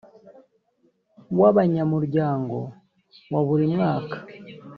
w 1.39 1.41
abanyamuryango 1.49 2.57
wa 3.31 3.41
buri 3.47 3.65
mwaka 3.73 4.15